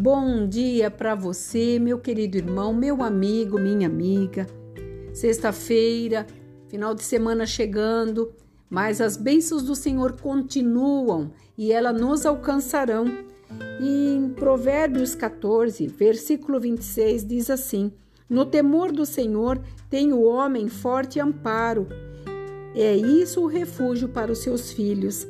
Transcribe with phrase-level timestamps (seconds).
[0.00, 4.46] Bom dia para você, meu querido irmão, meu amigo, minha amiga.
[5.12, 6.24] Sexta-feira,
[6.68, 8.32] final de semana chegando,
[8.70, 13.06] mas as bênçãos do Senhor continuam e elas nos alcançarão.
[13.80, 17.92] Em Provérbios 14, versículo 26 diz assim:
[18.30, 19.60] No temor do Senhor
[19.90, 21.88] tem o homem forte amparo.
[22.72, 25.26] É isso o refúgio para os seus filhos.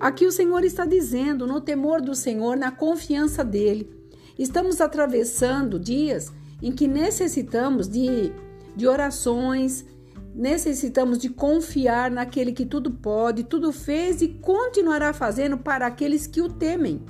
[0.00, 3.97] Aqui o Senhor está dizendo, no temor do Senhor, na confiança dele.
[4.38, 8.32] Estamos atravessando dias em que necessitamos de,
[8.76, 9.84] de orações,
[10.32, 16.40] necessitamos de confiar naquele que tudo pode, tudo fez e continuará fazendo para aqueles que
[16.40, 17.02] o temem,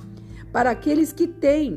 [0.51, 1.75] para aqueles que têm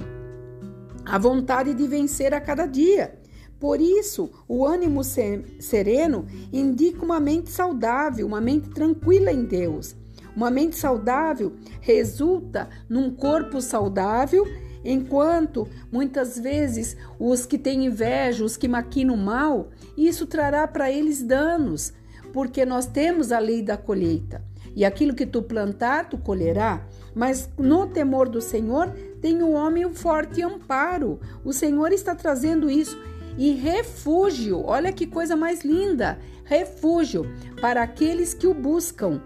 [1.04, 3.20] a vontade de vencer a cada dia.
[3.60, 9.94] Por isso, o ânimo sereno indica uma mente saudável, uma mente tranquila em Deus.
[10.34, 14.46] Uma mente saudável resulta num corpo saudável
[14.84, 21.22] Enquanto muitas vezes os que têm inveja, os que maquinam mal, isso trará para eles
[21.22, 21.92] danos,
[22.32, 24.42] porque nós temos a lei da colheita.
[24.74, 26.86] E aquilo que tu plantar, tu colherá.
[27.14, 28.90] Mas no temor do Senhor
[29.20, 31.20] tem o homem um forte amparo.
[31.44, 32.98] O Senhor está trazendo isso.
[33.36, 36.18] E refúgio, olha que coisa mais linda!
[36.44, 37.26] Refúgio
[37.60, 39.20] para aqueles que o buscam.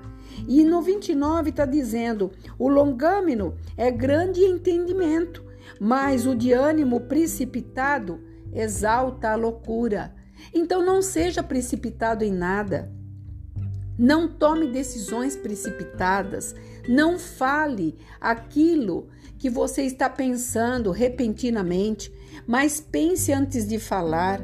[0.47, 5.45] E no 29 está dizendo: o longâmino é grande entendimento,
[5.81, 8.21] mas o de ânimo precipitado
[8.53, 10.15] exalta a loucura.
[10.53, 12.93] Então não seja precipitado em nada.
[13.99, 16.55] Não tome decisões precipitadas.
[16.89, 22.13] Não fale aquilo que você está pensando repentinamente,
[22.47, 24.41] mas pense antes de falar.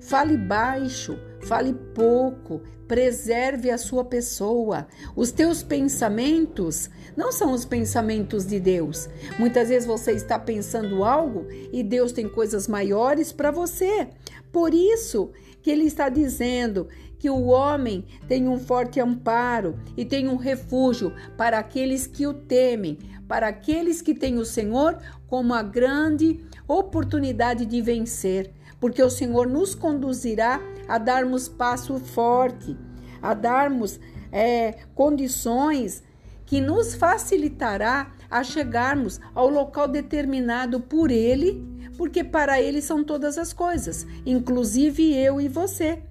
[0.00, 4.86] Fale baixo, fale pouco, preserve a sua pessoa.
[5.16, 9.08] Os teus pensamentos não são os pensamentos de Deus.
[9.38, 14.08] Muitas vezes você está pensando algo e Deus tem coisas maiores para você.
[14.52, 15.30] Por isso
[15.62, 16.88] que ele está dizendo
[17.18, 22.34] que o homem tem um forte amparo e tem um refúgio para aqueles que o
[22.34, 22.98] temem,
[23.28, 29.46] para aqueles que têm o Senhor como a grande oportunidade de vencer porque o Senhor
[29.46, 32.76] nos conduzirá a darmos passo forte,
[33.22, 34.00] a darmos
[34.32, 36.02] é, condições
[36.44, 41.64] que nos facilitará a chegarmos ao local determinado por Ele,
[41.96, 46.02] porque para Ele são todas as coisas, inclusive eu e você.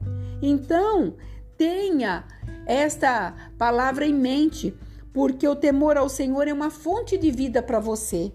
[0.42, 1.16] Então,
[1.58, 2.24] tenha
[2.66, 4.74] esta palavra em mente,
[5.12, 8.32] porque o temor ao Senhor é uma fonte de vida para você.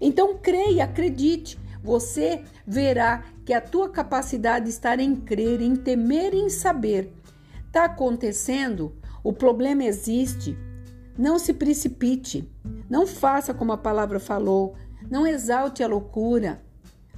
[0.00, 6.38] Então, creia, acredite, você verá que a tua capacidade está em crer, em temer e
[6.38, 7.12] em saber.
[7.66, 8.96] Está acontecendo?
[9.22, 10.56] O problema existe.
[11.18, 12.50] Não se precipite.
[12.88, 14.74] Não faça como a palavra falou.
[15.10, 16.62] Não exalte a loucura,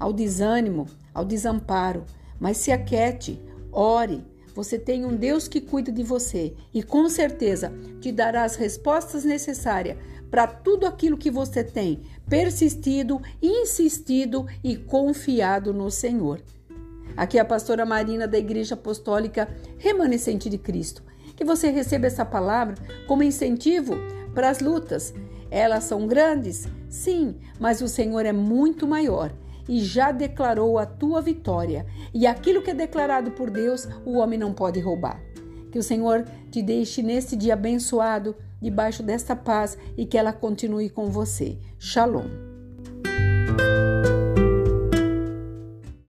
[0.01, 2.05] ao desânimo, ao desamparo,
[2.41, 3.41] mas se aquete,
[3.71, 4.25] ore.
[4.53, 9.23] Você tem um Deus que cuida de você e com certeza te dará as respostas
[9.23, 9.99] necessárias
[10.37, 16.43] para tudo aquilo que você tem persistido, insistido e confiado no Senhor.
[17.17, 19.49] Aqui é a pastora Marina da Igreja Apostólica
[19.79, 21.03] Remanescente de Cristo.
[21.35, 22.75] Que você receba essa palavra
[23.09, 23.95] como incentivo
[24.35, 25.15] para as lutas.
[25.51, 26.69] Elas são grandes?
[26.91, 29.33] Sim, mas o Senhor é muito maior
[29.67, 31.87] e já declarou a tua vitória.
[32.13, 35.19] E aquilo que é declarado por Deus, o homem não pode roubar.
[35.77, 40.89] Que o Senhor te deixe neste dia abençoado debaixo desta paz e que ela continue
[40.89, 41.59] com você.
[41.79, 42.56] Shalom.